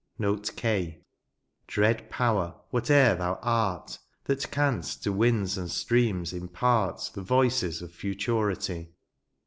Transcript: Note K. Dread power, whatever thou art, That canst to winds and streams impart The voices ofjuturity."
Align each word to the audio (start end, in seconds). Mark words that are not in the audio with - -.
Note 0.17 0.49
K. 0.55 1.03
Dread 1.67 2.09
power, 2.09 2.55
whatever 2.71 3.19
thou 3.19 3.39
art, 3.43 3.99
That 4.23 4.49
canst 4.49 5.03
to 5.03 5.11
winds 5.11 5.59
and 5.59 5.69
streams 5.69 6.33
impart 6.33 7.11
The 7.13 7.21
voices 7.21 7.83
ofjuturity." 7.83 8.93